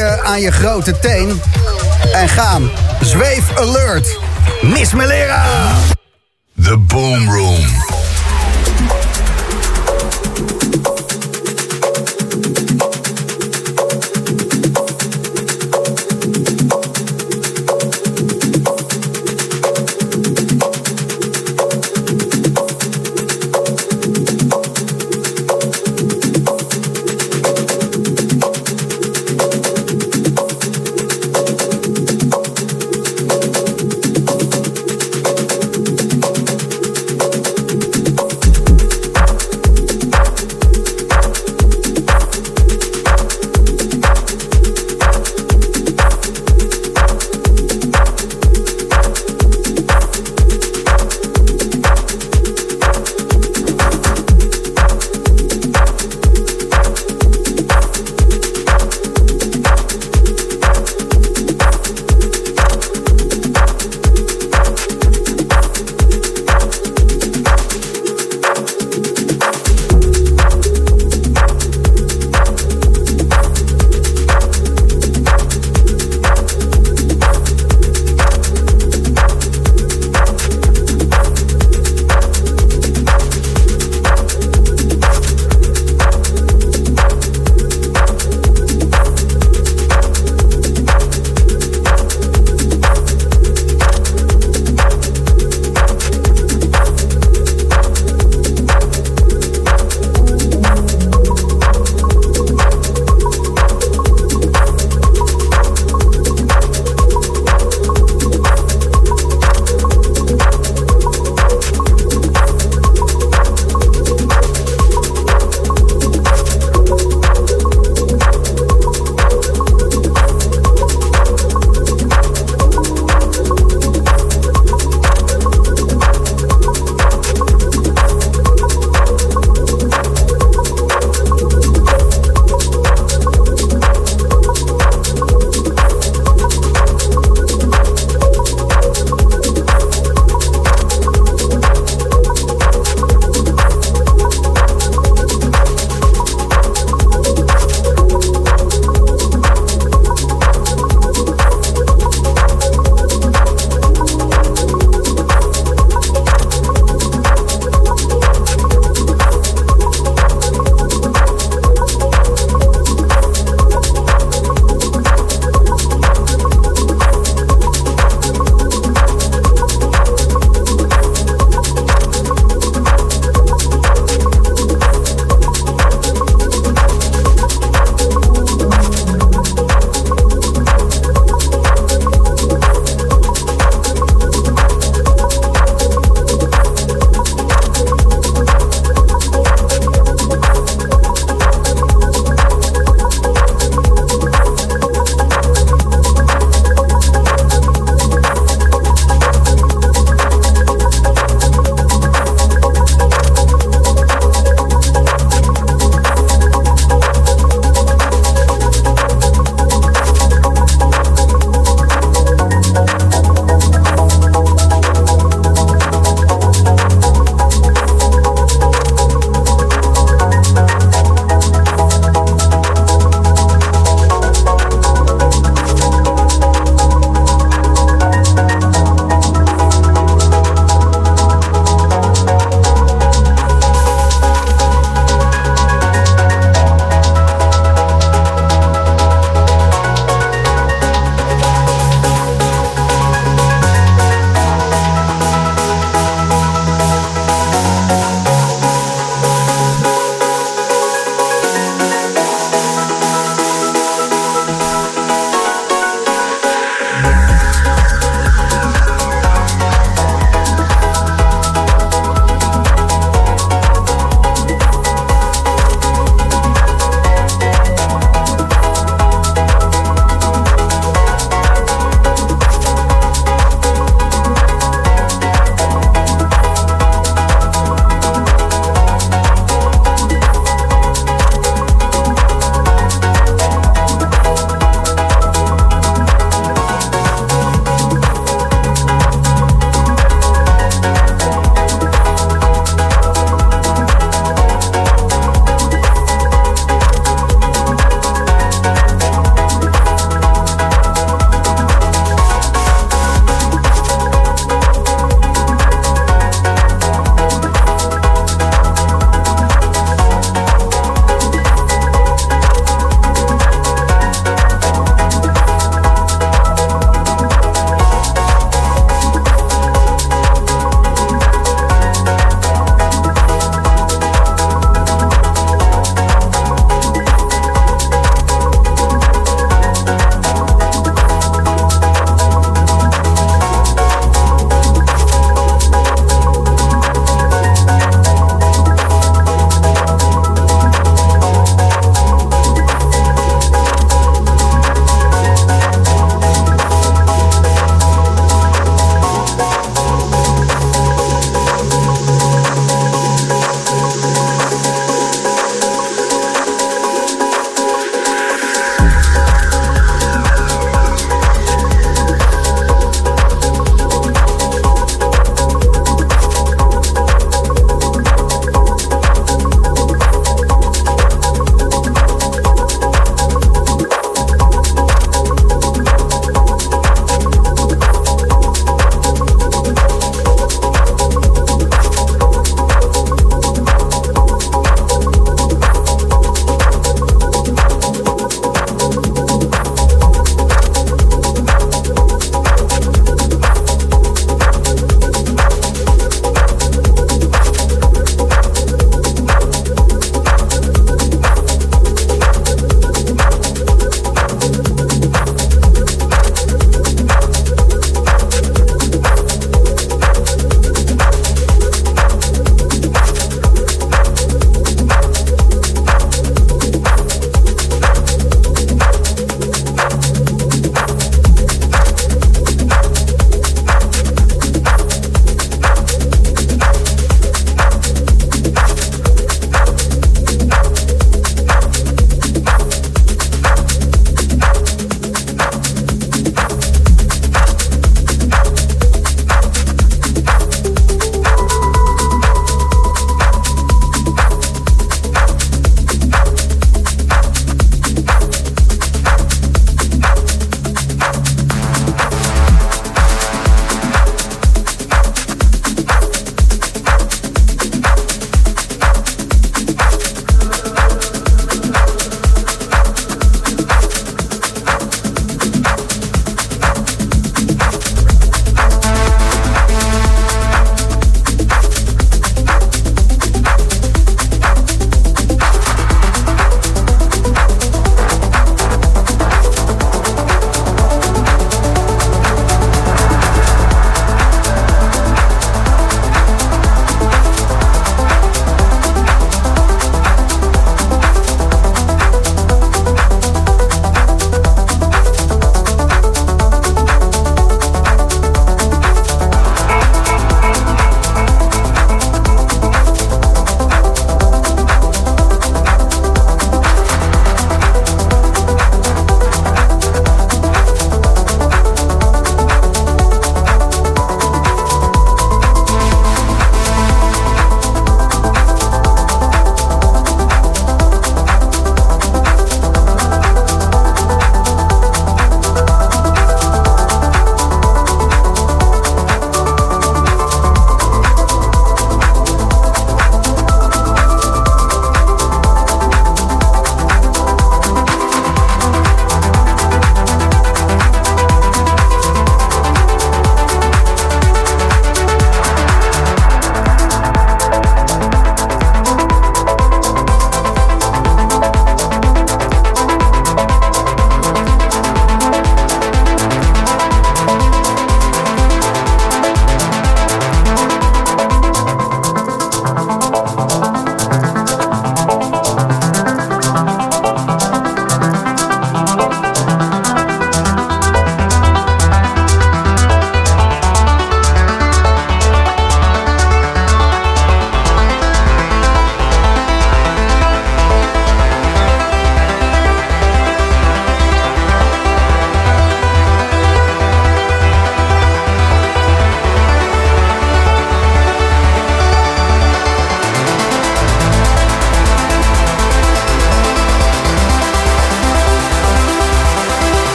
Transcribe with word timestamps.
aan 0.00 0.40
je 0.40 0.50
grote 0.50 0.98
teen 0.98 1.40
en 2.12 2.28
gaan. 2.28 2.70
Zweef 3.00 3.58
alert. 3.58 4.18
Miss 4.62 4.92
Melera. 4.92 5.44
The 6.62 6.78
Boom 6.78 7.30
Room. 7.30 7.91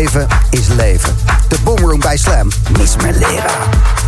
Geven 0.00 0.26
is 0.50 0.68
leven. 0.68 1.16
De 1.48 1.56
Boomroom 1.64 2.00
bij 2.00 2.16
Slam. 2.16 2.48
Miss 2.78 2.96
Melera. 2.96 3.50
Zometeen 3.60 3.99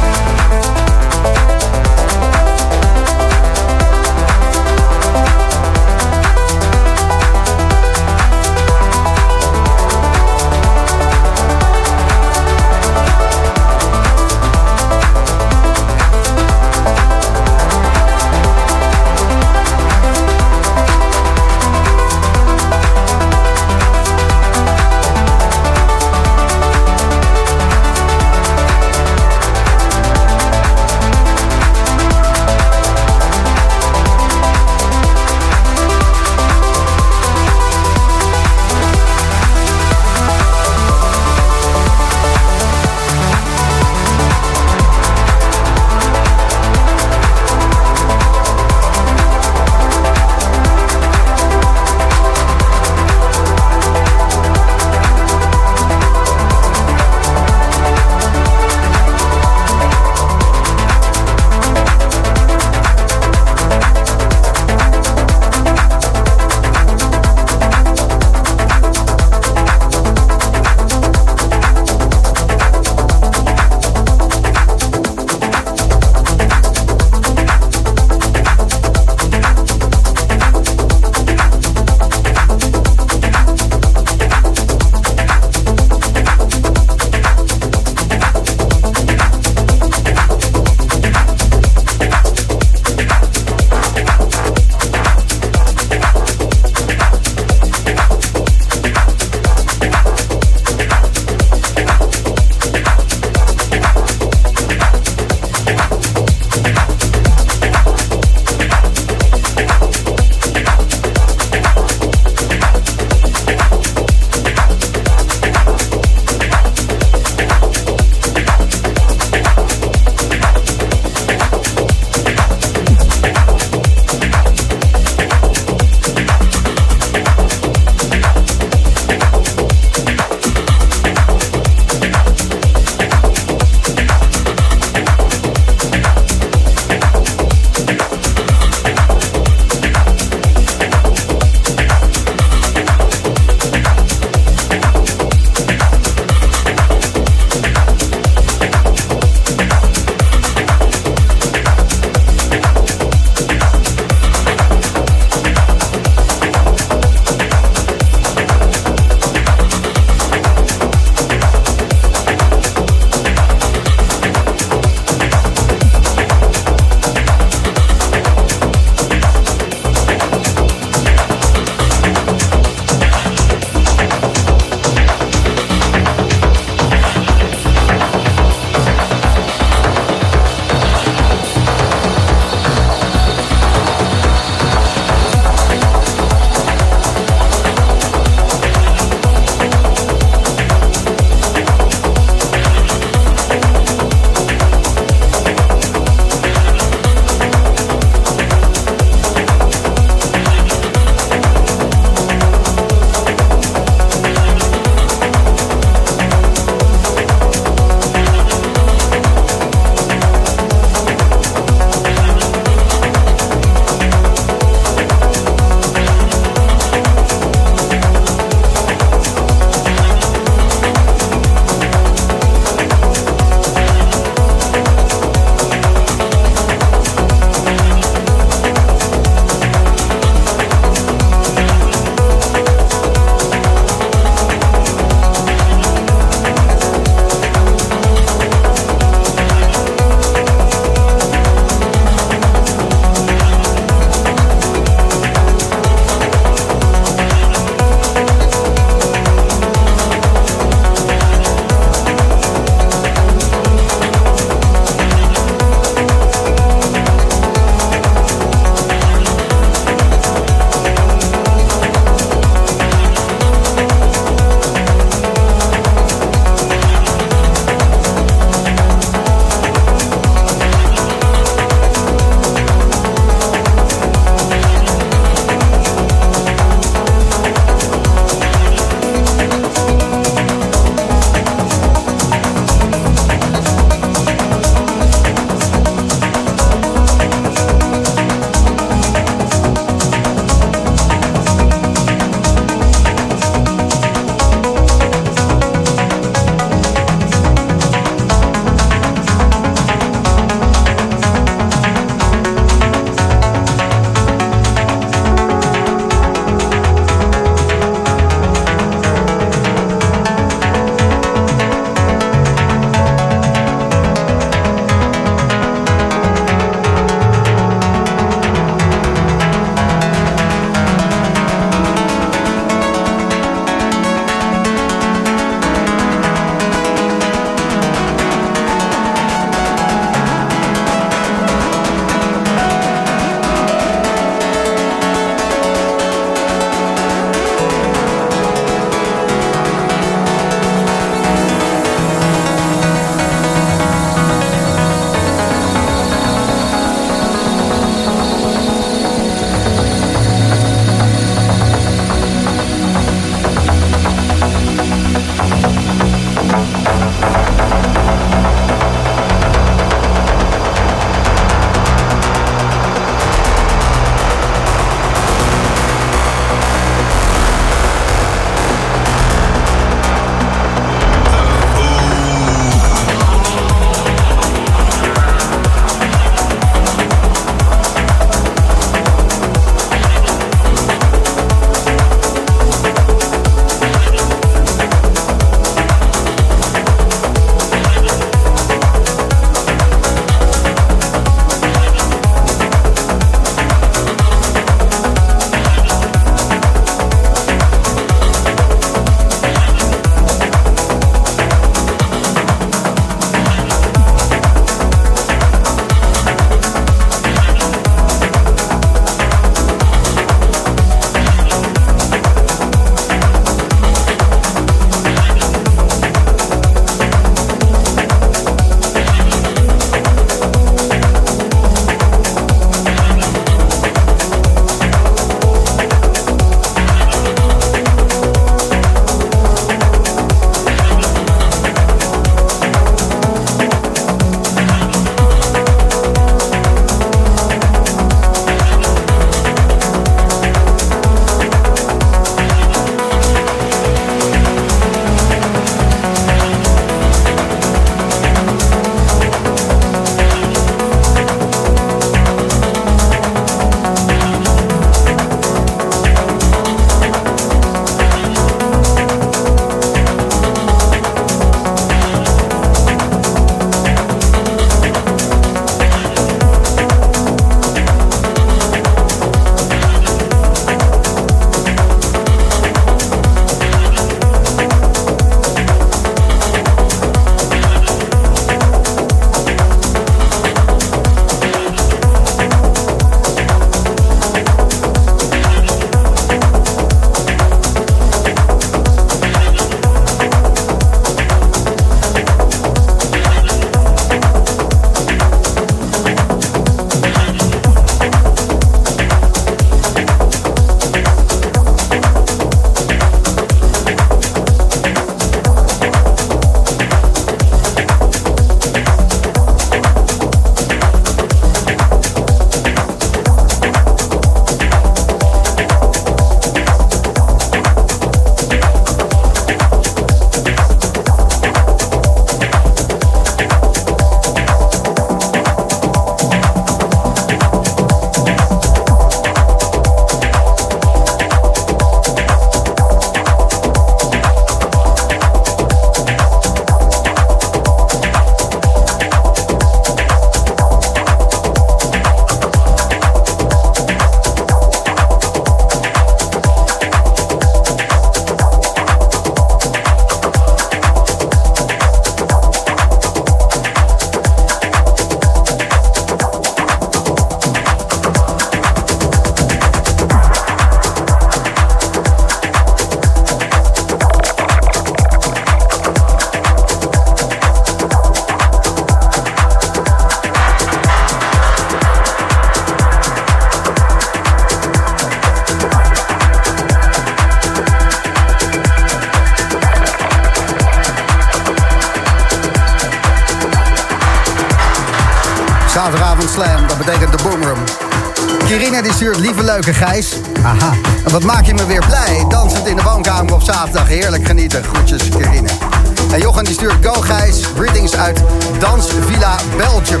Dansvilla 598.70 599.36
Belgium. 599.56 600.00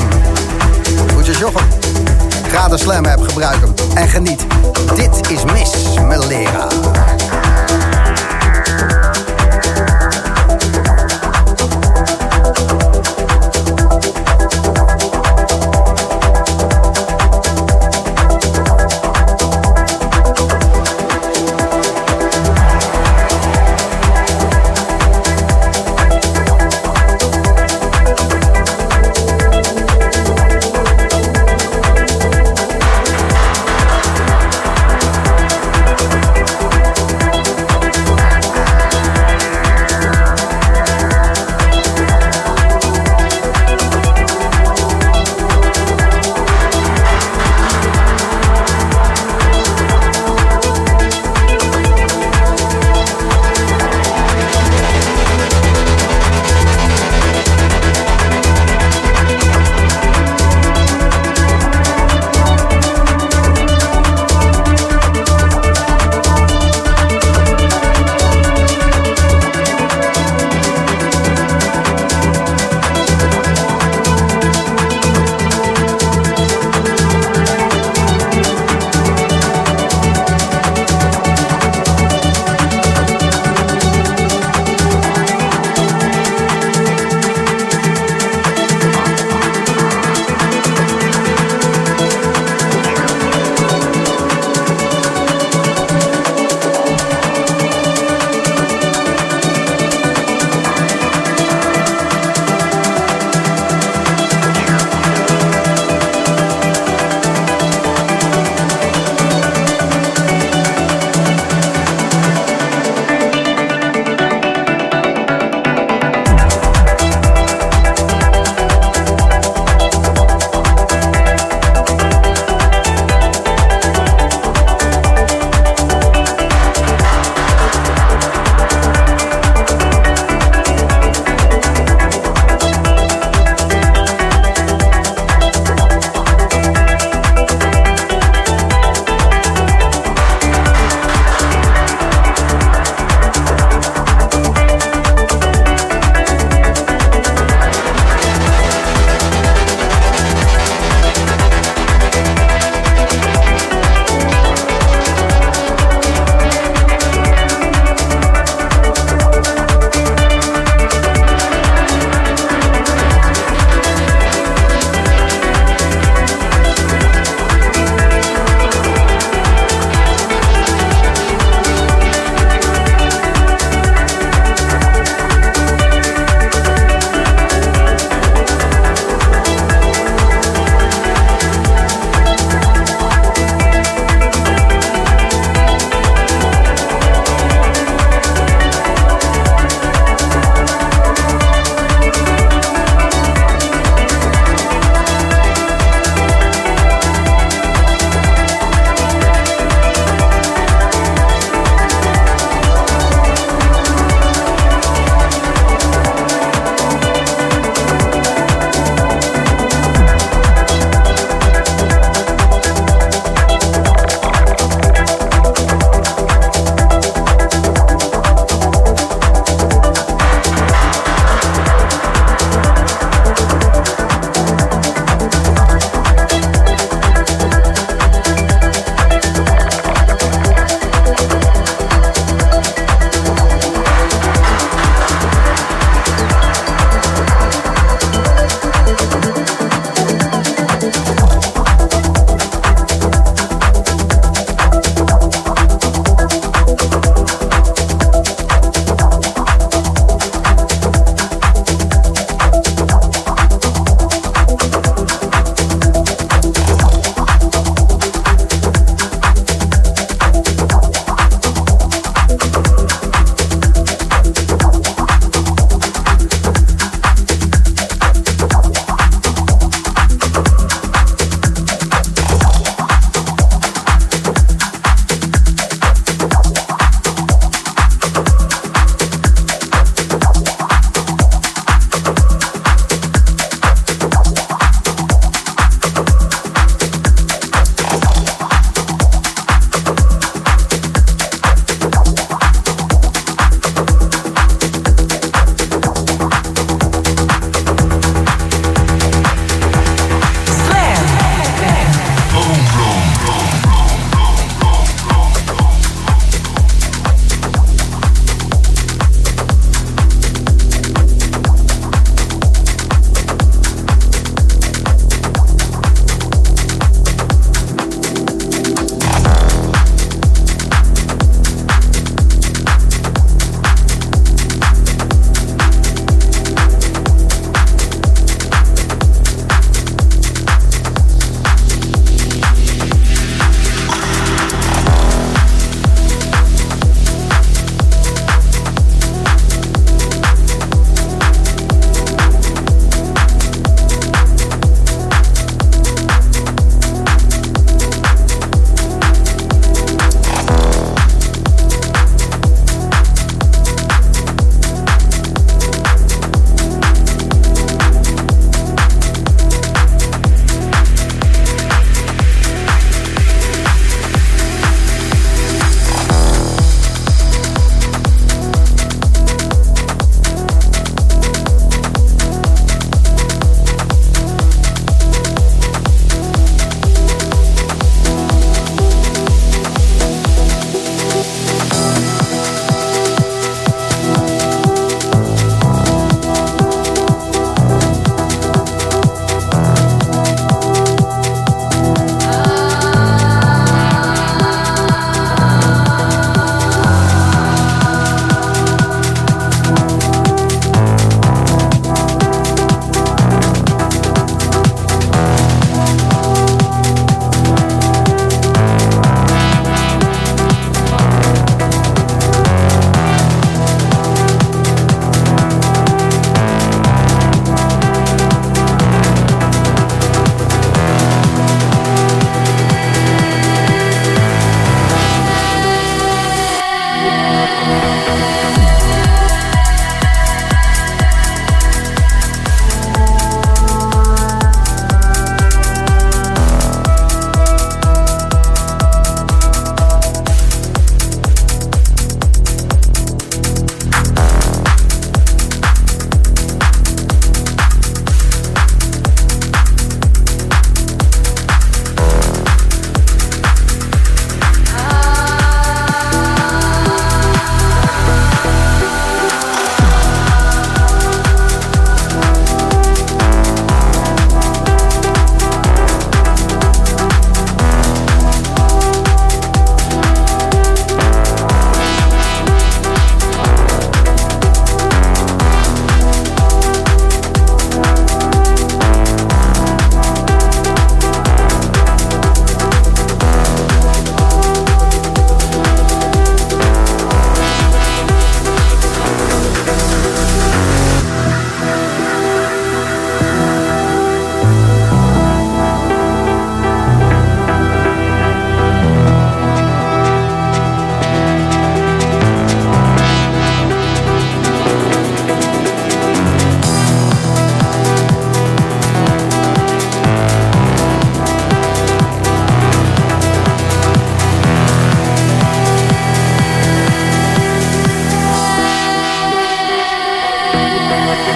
Moet 1.14 1.26
je 1.26 1.32
joggen. 1.32 1.66
Ga 2.52 2.68
de 2.68 2.78
Slam 2.78 3.04
app 3.04 3.22
gebruiken 3.22 3.74
en 3.94 4.08
geniet. 4.08 4.46
Dit 4.94 5.30
is 5.30 5.44
Miss 5.44 5.94
Melera. 6.00 6.68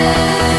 Yeah. 0.04 0.53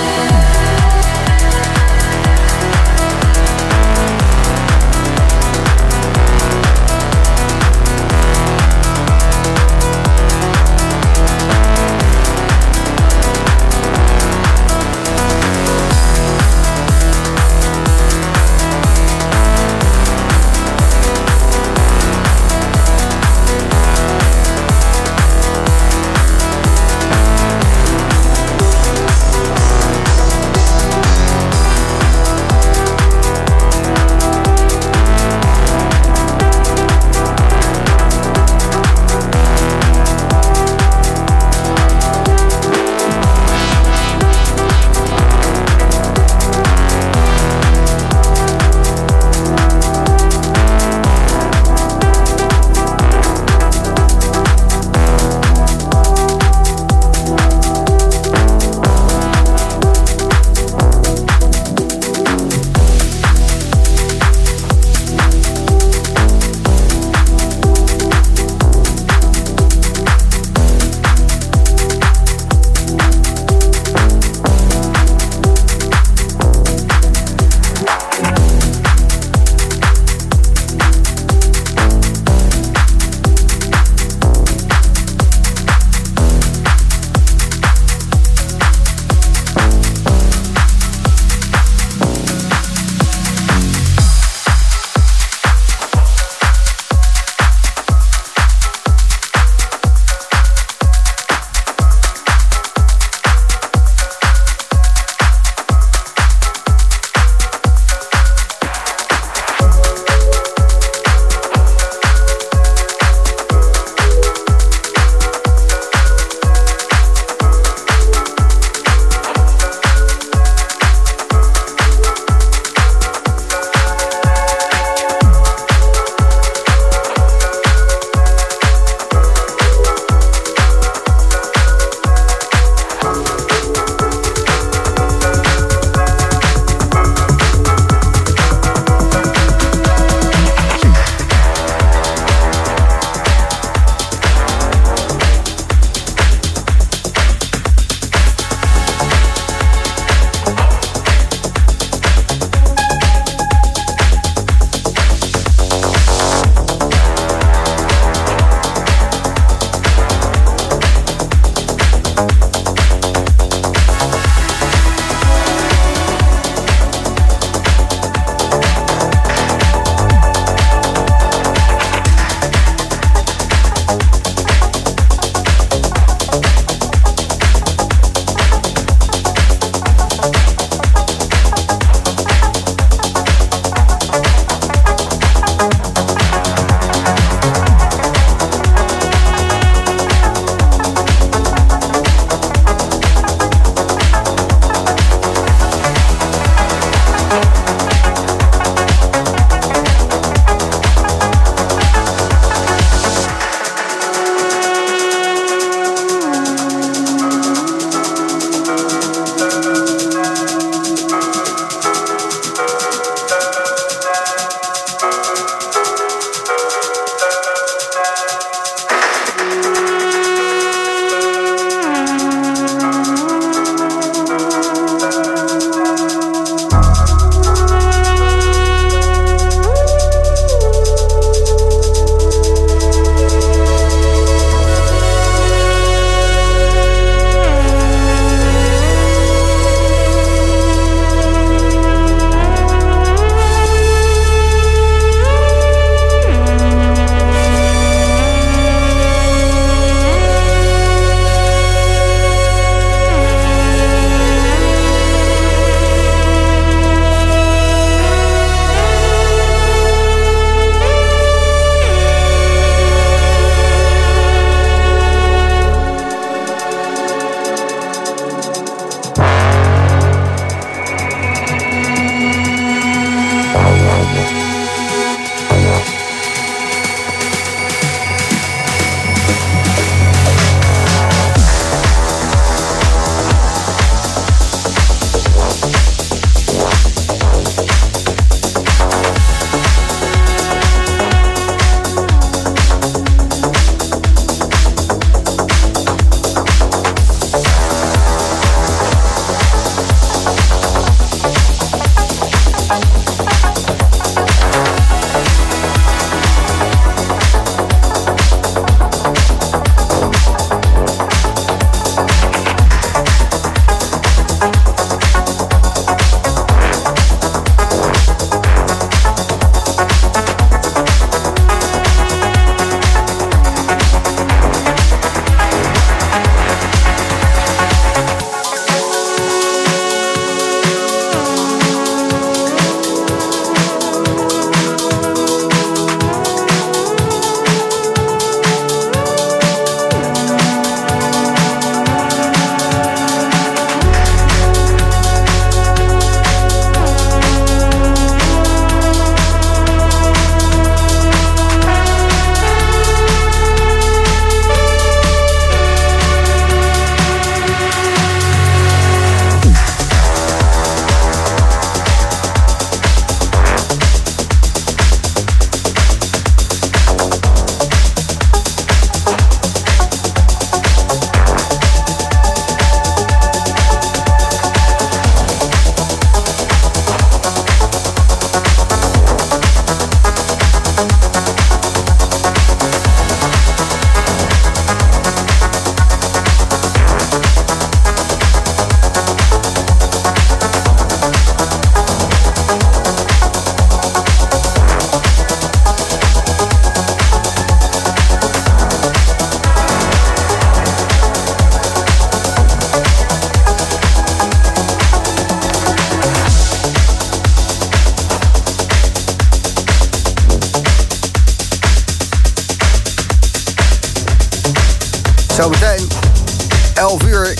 you 314.41 314.74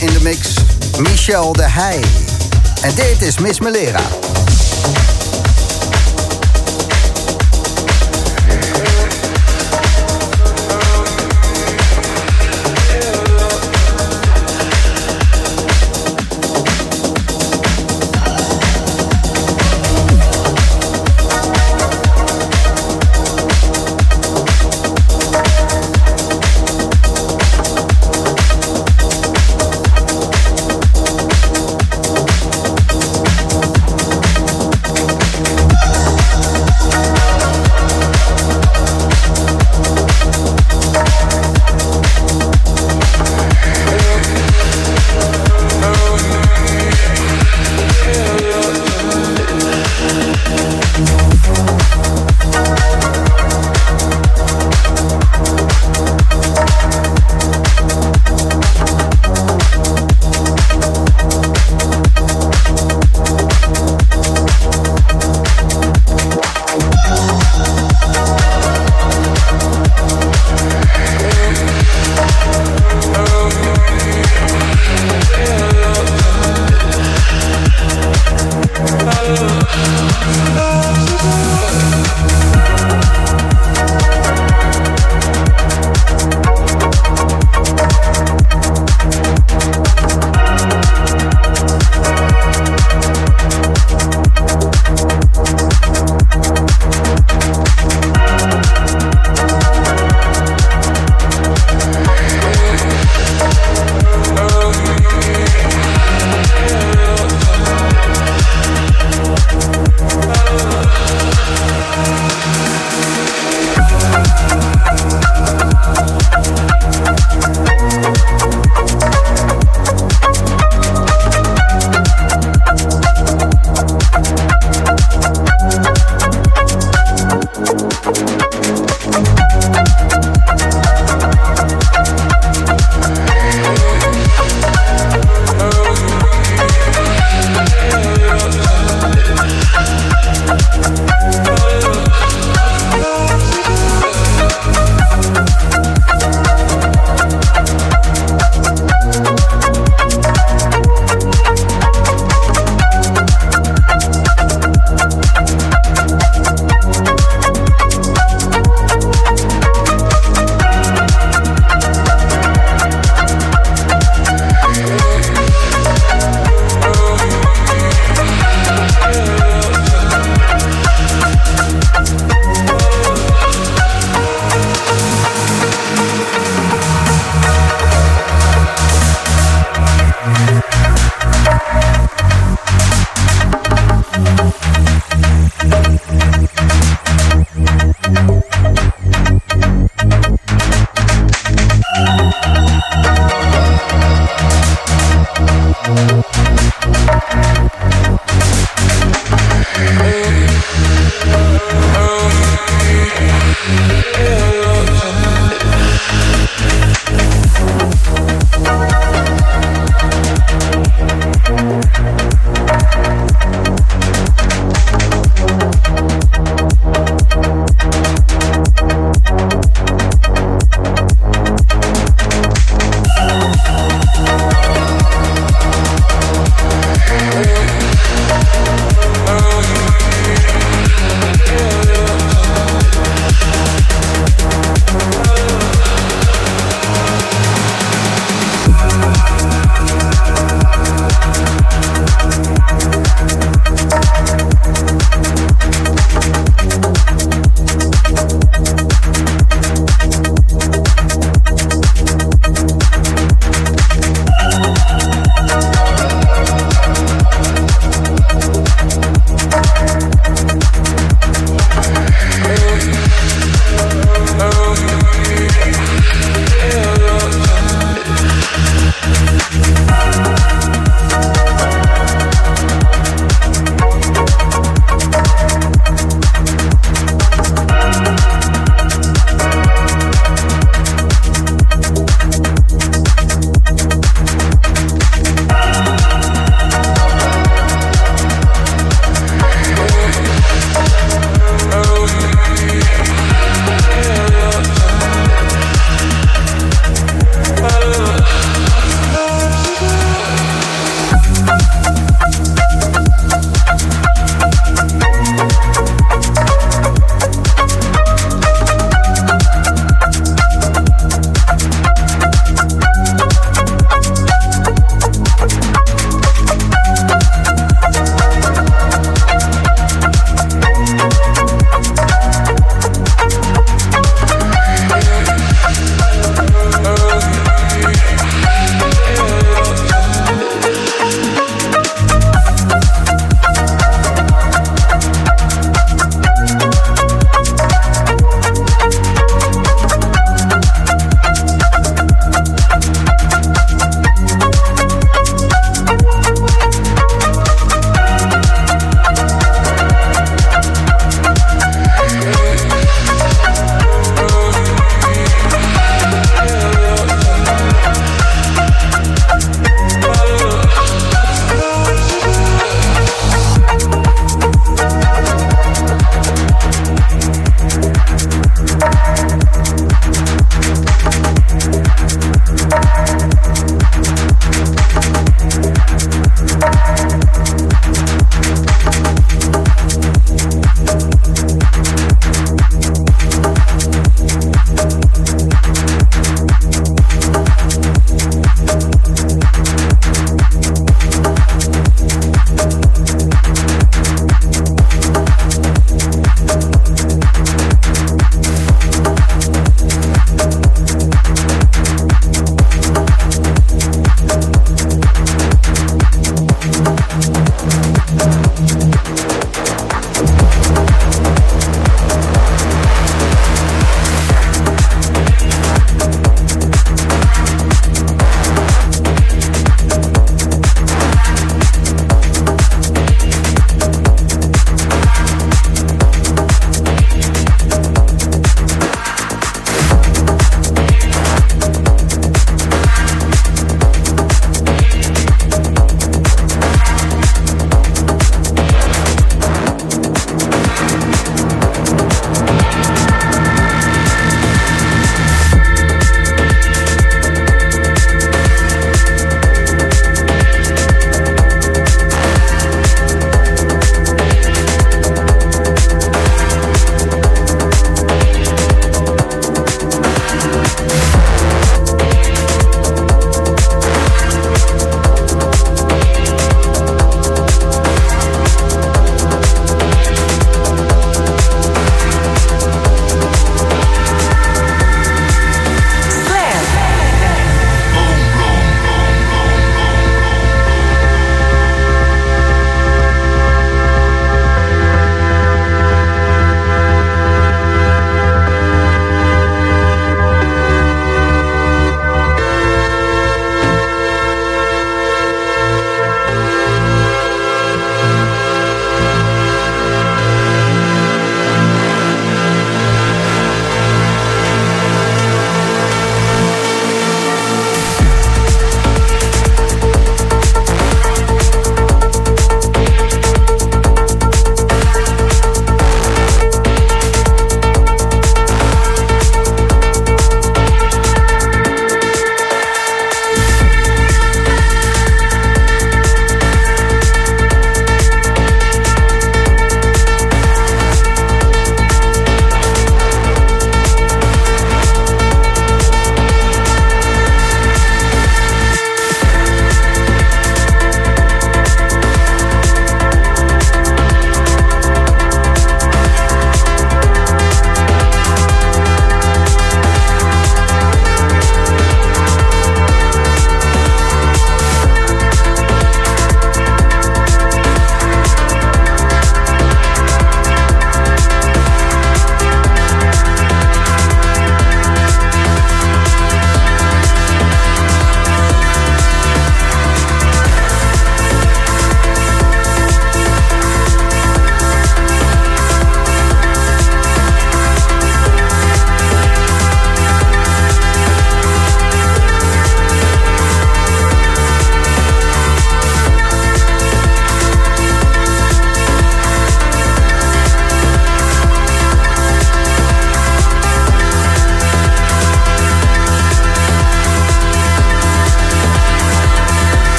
in 0.00 0.12
de 0.12 0.22
mix 0.22 0.48
Michel 0.98 1.52
de 1.52 1.68
Heij. 1.68 2.04
En 2.80 2.94
dit 2.94 3.22
is 3.22 3.38
Miss 3.38 3.60
Melera. 3.60 4.33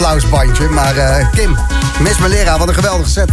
Applausbandje, 0.00 0.68
maar 0.68 0.96
uh, 0.96 1.30
Kim, 1.32 1.56
mis 1.98 2.18
mijn 2.18 2.30
leraar, 2.30 2.58
wat 2.58 2.68
een 2.68 2.74
geweldige 2.74 3.10
set. 3.10 3.30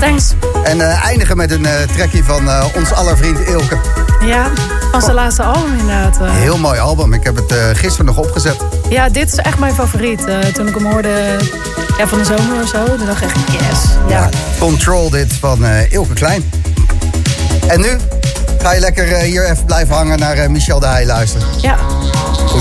Thanks. 0.00 0.34
En 0.64 0.78
uh, 0.78 1.04
eindigen 1.04 1.36
met 1.36 1.50
een 1.50 1.66
trekje 1.92 2.24
van 2.24 2.48
ons 2.74 2.92
aller 2.92 3.16
vriend 3.16 3.38
Ilke. 3.40 3.78
Ja, 4.24 4.50
van 4.90 5.00
zijn 5.00 5.14
laatste 5.14 5.42
album 5.42 5.78
inderdaad. 5.78 6.18
Heel 6.20 6.58
mooi 6.58 6.78
album, 6.78 7.12
ik 7.12 7.24
heb 7.24 7.36
het 7.36 7.54
gisteren 7.78 8.06
nog 8.06 8.18
opgezet. 8.18 8.56
Ja, 8.88 9.08
dit 9.08 9.32
is 9.32 9.38
echt 9.38 9.58
mijn 9.58 9.74
favoriet. 9.74 10.26
toen 10.54 10.68
ik 10.68 10.74
hem 10.74 10.84
hoorde 10.84 11.38
ja, 11.98 12.06
van 12.06 12.18
de 12.18 12.24
zomer 12.24 12.62
of 12.62 12.68
zo, 12.68 12.84
toen 12.84 13.06
dacht 13.06 13.22
ik 13.22 13.28
echt 13.28 13.52
yes. 13.52 13.80
Ja. 14.08 14.18
ja 14.18 14.28
Control 14.58 15.10
dit 15.10 15.32
van 15.32 15.66
Ilke 15.88 16.14
Klein. 16.14 16.50
En 17.68 17.80
nu 17.80 17.96
ga 18.62 18.72
je 18.72 18.80
lekker 18.80 19.04
hier 19.18 19.50
even 19.50 19.64
blijven 19.64 19.94
hangen 19.94 20.18
naar 20.18 20.50
Michel 20.50 20.80
de 20.80 20.86
Heij 20.86 21.06
luisteren. 21.06 21.46
Ja. 21.60 21.76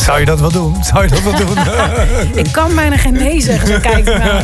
Zou 0.02 0.20
je 0.20 0.26
dat 0.26 0.40
wel 0.40 0.52
doen? 0.52 0.84
Zou 0.84 1.04
je 1.04 1.10
dat 1.10 1.24
wel 1.24 1.34
doen? 1.36 1.58
ik 2.44 2.52
kan 2.52 2.76
bijna 2.76 2.98
geen 2.98 3.14
nee 3.14 3.42
zeggen, 3.42 3.68
zo 3.68 3.80
kijkt 3.80 4.06
naar 4.06 4.44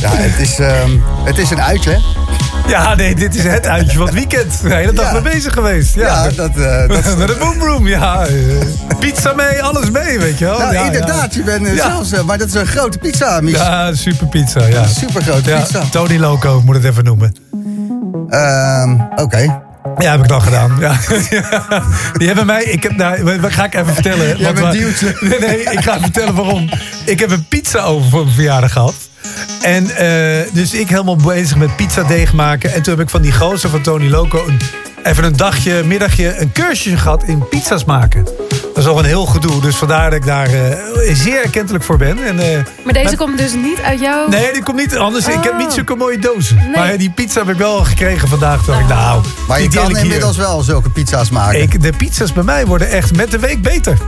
Ja, 0.00 0.10
het 0.10 0.38
is, 0.38 0.58
um, 0.58 1.02
het 1.24 1.38
is 1.38 1.50
een 1.50 1.62
uitje, 1.62 1.90
hè? 1.90 1.98
Ja, 2.70 2.94
nee, 2.94 3.14
dit 3.14 3.34
is 3.34 3.44
het 3.44 3.66
uitje 3.66 3.96
van 3.96 4.06
het 4.06 4.14
weekend. 4.14 4.60
De 4.62 4.74
hele 4.74 4.92
dag 4.92 5.06
ja. 5.06 5.20
mee 5.20 5.32
bezig 5.32 5.52
geweest. 5.52 5.94
Ja, 5.94 6.24
ja 6.24 6.30
dat... 6.30 6.50
Uh, 6.56 6.88
dat 6.88 7.16
Naar 7.18 7.26
de 7.26 7.36
boomroom, 7.38 7.86
ja. 7.86 8.26
Pizza 8.98 9.32
mee, 9.32 9.62
alles 9.62 9.90
mee, 9.90 10.18
weet 10.18 10.38
je 10.38 10.44
wel. 10.44 10.58
Nou, 10.58 10.72
ja, 10.72 10.84
inderdaad, 10.84 11.34
je 11.34 11.42
bent 11.42 11.66
uh, 11.66 11.82
zelfs... 11.82 12.12
Uh, 12.12 12.22
maar 12.22 12.38
dat 12.38 12.48
is 12.48 12.54
een 12.54 12.66
grote 12.66 12.98
pizza, 12.98 13.40
Mich. 13.40 13.56
Ja, 13.56 13.94
super 13.94 14.26
pizza, 14.26 14.66
ja. 14.66 14.86
Super 14.86 15.22
grote 15.22 15.50
pizza. 15.50 15.82
Tony 15.90 16.18
Loco, 16.18 16.62
moet 16.64 16.74
het 16.74 16.84
even 16.84 17.04
noemen. 17.04 17.34
Um, 18.30 19.00
Oké. 19.00 19.22
Okay. 19.22 19.60
Ja, 19.98 20.10
heb 20.10 20.20
ik 20.20 20.28
dan 20.28 20.42
gedaan. 20.42 20.76
Ja. 20.80 20.96
Die 22.18 22.26
hebben 22.26 22.46
mij. 22.46 22.62
Ik 22.62 22.82
heb, 22.82 22.96
nou, 22.96 23.50
ga 23.50 23.64
ik 23.64 23.74
even 23.74 23.94
vertellen. 23.94 24.38
Jij 24.38 24.52
bent 24.52 24.72
duwtje. 24.72 25.16
Nee, 25.28 25.38
nee, 25.38 25.62
ik 25.62 25.80
ga 25.80 26.00
vertellen 26.00 26.34
waarom. 26.34 26.68
Ik 27.04 27.18
heb 27.20 27.30
een 27.30 27.44
pizza 27.48 27.82
over 27.82 28.10
voor 28.10 28.22
mijn 28.22 28.34
verjaardag 28.34 28.72
gehad. 28.72 28.94
En 29.62 29.84
uh, 29.84 30.52
dus 30.52 30.74
ik 30.74 30.88
helemaal 30.88 31.16
bezig 31.16 31.56
met 31.56 31.76
pizza 31.76 32.02
deeg 32.02 32.32
maken. 32.32 32.72
En 32.72 32.82
toen 32.82 32.94
heb 32.94 33.02
ik 33.02 33.10
van 33.10 33.22
die 33.22 33.32
gozer 33.32 33.70
van 33.70 33.80
Tony 33.80 34.08
Loco 34.08 34.46
een, 34.46 34.58
even 35.02 35.24
een 35.24 35.36
dagje, 35.36 35.82
middagje, 35.84 36.38
een 36.38 36.52
cursusje 36.52 36.96
gehad 36.96 37.24
in 37.24 37.48
pizza's 37.48 37.84
maken. 37.84 38.26
Dat 38.80 38.88
is 38.88 38.94
al 38.94 39.02
een 39.04 39.08
heel 39.08 39.26
gedoe. 39.26 39.60
Dus 39.60 39.76
vandaar 39.76 40.10
dat 40.10 40.18
ik 40.18 40.24
daar 40.24 40.54
uh, 40.54 40.60
zeer 41.12 41.42
erkentelijk 41.42 41.84
voor 41.84 41.96
ben. 41.96 42.24
En, 42.24 42.36
uh, 42.36 42.64
maar 42.84 42.92
deze 42.92 43.16
komt 43.16 43.38
dus 43.38 43.52
niet 43.52 43.80
uit 43.80 44.00
jou? 44.00 44.30
Nee, 44.30 44.52
die 44.52 44.62
komt 44.62 44.76
niet. 44.76 44.96
Anders, 44.96 45.26
oh. 45.26 45.34
ik 45.34 45.44
heb 45.44 45.56
niet 45.56 45.66
oh. 45.66 45.72
zulke 45.72 45.94
mooie 45.94 46.18
dozen. 46.18 46.56
Nee. 46.56 46.70
Maar 46.70 46.98
die 46.98 47.10
pizza 47.10 47.40
heb 47.40 47.48
ik 47.48 47.56
wel 47.56 47.84
gekregen 47.84 48.28
vandaag. 48.28 48.64
Toen 48.64 48.74
oh. 48.74 48.80
ik, 48.80 48.88
nou, 48.88 49.24
maar 49.48 49.62
je 49.62 49.68
kan 49.68 49.96
inmiddels 49.96 50.36
wel 50.36 50.62
zulke 50.62 50.90
pizza's 50.90 51.30
maken. 51.30 51.62
Ik, 51.62 51.82
de 51.82 51.92
pizza's 51.92 52.32
bij 52.32 52.42
mij 52.42 52.66
worden 52.66 52.90
echt 52.90 53.16
met 53.16 53.30
de 53.30 53.38
week 53.38 53.62
beter. 53.62 53.98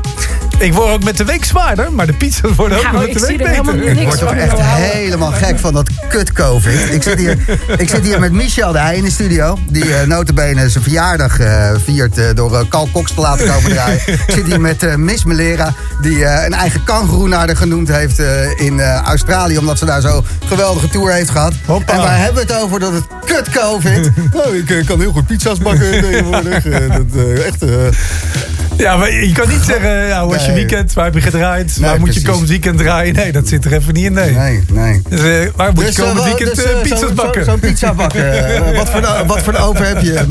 Ik 0.62 0.74
word 0.74 0.90
ook 0.90 1.04
met 1.04 1.16
de 1.16 1.24
week 1.24 1.44
zwaarder, 1.44 1.92
maar 1.92 2.06
de 2.06 2.12
pizza's 2.12 2.54
worden 2.56 2.78
ook 2.78 2.92
met 2.92 3.12
de 3.12 3.26
week 3.26 3.38
beter. 3.38 3.98
Ik 3.98 4.04
word 4.04 4.18
toch 4.18 4.34
echt 4.34 4.60
helemaal 4.60 5.32
gek 5.32 5.58
van 5.58 5.72
dat 5.72 5.90
kut-covid. 6.08 6.92
Ik 6.92 7.02
zit 7.02 7.18
hier, 7.18 7.38
ik 7.78 7.88
zit 7.88 8.04
hier 8.04 8.20
met 8.20 8.32
Michel 8.32 8.72
de 8.72 8.78
Heij 8.78 8.96
in 8.96 9.04
de 9.04 9.10
studio. 9.10 9.58
Die 9.68 9.84
uh, 9.84 10.02
notabene 10.02 10.68
zijn 10.68 10.82
verjaardag 10.84 11.40
uh, 11.40 11.70
viert 11.84 12.18
uh, 12.18 12.24
door 12.34 12.52
uh, 12.52 12.60
Carl 12.68 12.88
Cox 12.92 13.14
te 13.14 13.20
laten 13.20 13.48
komen 13.48 13.70
draaien. 13.70 14.00
Ik 14.08 14.22
zit 14.26 14.46
hier 14.46 14.60
met 14.60 14.96
Miss 14.96 15.24
Melera, 15.24 15.74
die 16.00 16.24
een 16.24 16.54
eigen 16.54 16.84
kangeroe 16.84 17.28
naar 17.28 17.46
de 17.46 17.56
genoemd 17.56 17.88
heeft 17.88 18.18
in 18.56 18.80
Australië. 18.82 19.58
Omdat 19.58 19.78
ze 19.78 19.84
daar 19.84 20.00
zo 20.00 20.24
geweldige 20.44 20.88
tour 20.88 21.12
heeft 21.12 21.30
gehad. 21.30 21.52
Hoppa. 21.66 21.92
En 21.92 21.98
waar 21.98 22.18
hebben 22.18 22.46
we 22.46 22.52
het 22.52 22.62
over 22.62 22.80
dat 22.80 22.92
het 22.92 23.04
kut-covid... 23.24 24.10
oh, 24.46 24.54
ik 24.54 24.82
kan 24.86 25.00
heel 25.00 25.12
goed 25.12 25.26
pizza's 25.26 25.58
bakken 25.58 25.90
tegenwoordig. 26.02 26.62
dat, 26.62 27.38
echt... 27.44 27.64
Ja, 28.76 28.96
maar 28.96 29.12
je 29.12 29.32
kan 29.32 29.48
niet 29.48 29.62
zeggen, 29.66 30.06
ja, 30.06 30.22
hoe 30.22 30.32
was 30.32 30.46
je 30.46 30.52
weekend? 30.52 30.92
Waar 30.92 31.04
heb 31.04 31.14
je 31.14 31.20
gedraaid? 31.20 31.78
waar 31.78 32.00
moet 32.00 32.14
je 32.14 32.22
komend 32.22 32.48
weekend 32.48 32.78
draaien? 32.78 33.14
Nee, 33.14 33.32
dat 33.32 33.48
zit 33.48 33.64
er 33.64 33.72
even 33.72 33.94
niet 33.94 34.04
in, 34.04 34.12
nee. 34.12 34.32
Nee, 34.32 34.64
nee. 34.72 35.02
Dus, 35.08 35.20
uh, 35.20 35.50
waar 35.56 35.72
moet 35.72 35.84
dus, 35.84 35.96
je 35.96 36.02
komend 36.02 36.18
uh, 36.18 36.24
weekend 36.24 36.56
dus, 36.56 36.64
uh, 36.64 36.80
pizza's 36.82 37.12
bakken? 37.12 37.44
Zo'n 37.44 37.58
zo 37.60 37.68
pizza 37.68 37.94
bakken. 37.94 38.30
wat, 38.76 38.90
voor, 38.90 39.24
wat 39.26 39.42
voor 39.42 39.54
een 39.54 39.60
oven 39.60 39.86
heb 39.86 40.00
je? 40.00 40.24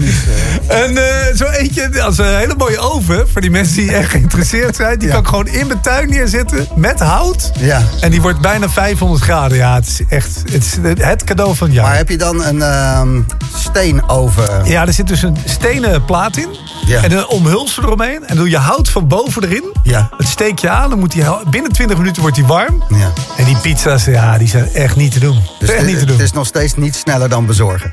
En 0.68 0.98
zo 1.38 1.46
eentje, 1.46 2.02
als 2.02 2.18
een 2.18 2.38
hele 2.38 2.56
mooie 2.58 2.80
oven, 2.80 3.28
voor 3.30 3.42
die 3.42 3.52
mensen 3.52 3.78
die 3.78 3.96
echt 3.96 4.10
geïnteresseerd 4.10 4.76
zijn. 4.76 5.00
Die 5.00 5.08
ja. 5.08 5.14
kan 5.14 5.22
ik 5.22 5.28
gewoon 5.28 5.48
in 5.48 5.68
mijn 5.68 5.82
tuin 5.82 6.10
neerzetten, 6.10 6.68
met 6.76 7.00
hout. 7.00 7.52
Ja. 7.60 7.82
En 8.02 8.12
die 8.12 8.22
wordt 8.22 8.40
bijna 8.40 8.70
500 8.70 9.24
graden. 9.24 9.58
Ja, 9.58 9.76
het 9.76 9.88
is 9.88 10.02
echt 10.10 10.44
het, 10.52 10.64
is 10.64 10.78
het 11.00 11.24
cadeau 11.24 11.56
van 11.56 11.72
jaar. 11.72 11.86
Maar 11.86 11.98
heb 11.98 12.10
je 12.10 12.18
dan 12.18 12.44
een 12.44 12.62
um, 13.02 13.26
steenoven? 13.56 14.66
Ja, 14.66 14.88
er 14.88 14.94
zit 14.94 15.08
dus 15.08 15.24
een 15.24 15.38
stenen 15.46 16.06
plaat 16.06 16.38
in. 16.38 16.48
Ja. 16.86 17.04
En 17.04 17.12
een 17.12 17.28
omhulsel 17.28 17.84
eromheen. 17.84 18.28
En 18.32 18.38
doe 18.38 18.50
je 18.50 18.58
hout 18.58 18.90
van 18.90 19.08
boven 19.08 19.44
erin. 19.44 19.74
Ja. 19.84 20.10
Het 20.18 20.28
steek 20.28 20.60
je 20.60 20.70
aan. 20.70 20.90
Dan 20.90 21.00
moet 21.00 21.12
die, 21.12 21.24
binnen 21.50 21.72
20 21.72 21.98
minuten 21.98 22.22
wordt 22.22 22.38
die 22.38 22.46
warm. 22.46 22.84
Ja. 22.90 23.12
En 23.38 23.46
die 23.46 23.58
pizza's, 23.58 24.06
ja, 24.06 24.38
die 24.38 24.48
zijn 24.48 24.74
echt 24.74 24.96
niet 24.96 25.12
te 25.12 25.20
doen. 25.20 25.40
Dus 25.60 25.70
echt 25.70 25.86
niet 25.86 26.00
te 26.00 26.06
doen. 26.06 26.16
Het 26.16 26.26
is 26.26 26.32
nog 26.32 26.46
steeds 26.46 26.76
niet 26.76 26.96
sneller 26.96 27.30
dan 27.30 27.46
bezorgen. 27.46 27.92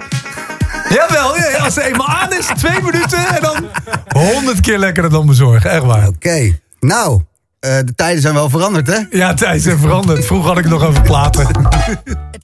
Jawel, 0.89 1.37
ja, 1.37 1.59
als 1.59 1.75
het 1.75 1.85
eenmaal 1.85 2.07
aan 2.07 2.33
is, 2.33 2.47
twee 2.57 2.83
minuten 2.83 3.27
en 3.27 3.43
dan 3.43 3.69
honderd 4.09 4.61
keer 4.61 4.79
lekkerder 4.79 5.11
dan 5.11 5.27
bezorgen. 5.27 5.71
Echt 5.71 5.83
waar. 5.83 6.07
Oké. 6.07 6.59
Nou, 6.81 7.13
uh, 7.61 7.77
de 7.85 7.95
tijden 7.95 8.23
zijn 8.23 8.35
wel 8.35 8.49
veranderd, 8.49 8.87
hè? 8.87 8.99
Ja, 9.11 9.35
tijden 9.35 9.61
zijn 9.63 9.79
veranderd. 9.79 10.27
Vroeger 10.27 10.49
had 10.49 10.59
ik 10.59 10.69
nog 10.69 10.85
over 10.85 11.03
platen. 11.03 11.47